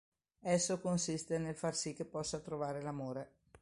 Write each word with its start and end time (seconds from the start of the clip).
Esso 0.55 0.81
consiste 0.81 1.37
nel 1.37 1.55
far 1.55 1.75
sì 1.75 1.93
che 1.93 2.05
possa 2.05 2.39
trovare 2.39 2.81
l'amore. 2.81 3.33